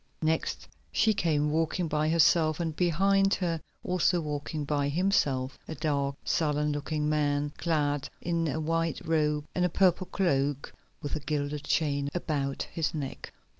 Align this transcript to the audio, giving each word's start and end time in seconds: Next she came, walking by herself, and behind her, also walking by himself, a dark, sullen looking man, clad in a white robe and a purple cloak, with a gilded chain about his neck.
Next 0.23 0.67
she 0.91 1.13
came, 1.13 1.51
walking 1.51 1.87
by 1.87 2.09
herself, 2.09 2.59
and 2.59 2.75
behind 2.75 3.35
her, 3.35 3.61
also 3.83 4.19
walking 4.19 4.65
by 4.65 4.89
himself, 4.89 5.59
a 5.67 5.75
dark, 5.75 6.15
sullen 6.25 6.71
looking 6.71 7.07
man, 7.07 7.51
clad 7.59 8.09
in 8.19 8.47
a 8.47 8.59
white 8.59 8.99
robe 9.05 9.45
and 9.53 9.63
a 9.63 9.69
purple 9.69 10.07
cloak, 10.07 10.73
with 11.03 11.15
a 11.15 11.19
gilded 11.19 11.65
chain 11.65 12.09
about 12.15 12.63
his 12.71 12.95
neck. 12.95 13.31